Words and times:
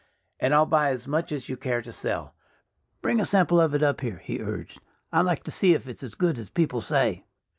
And 0.39 0.55
I'll 0.55 0.65
buy 0.65 0.89
as 0.89 1.07
much 1.07 1.31
as 1.31 1.47
you 1.47 1.55
care 1.55 1.83
to 1.83 1.91
sell.... 1.91 2.33
Bring 3.03 3.21
a 3.21 3.23
sample 3.25 3.61
of 3.61 3.75
it 3.75 3.83
up 3.83 4.01
here," 4.01 4.17
he 4.17 4.39
urged. 4.41 4.81
"I'd 5.11 5.21
like 5.25 5.43
to 5.43 5.51
see 5.51 5.75
if 5.75 5.87
it's 5.87 6.01
as 6.01 6.15
good 6.15 6.39
as 6.39 6.49
people 6.49 6.81
say." 6.81 7.23